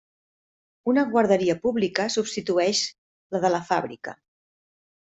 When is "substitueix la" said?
2.17-3.47